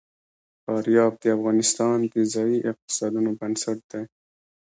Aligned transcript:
فاریاب 0.63 1.13
د 1.23 1.25
افغانستان 1.37 1.97
د 2.13 2.15
ځایي 2.33 2.57
اقتصادونو 2.71 3.29
بنسټ 3.39 3.79
دی. 3.91 4.03